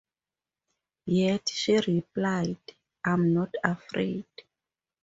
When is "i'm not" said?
3.05-3.53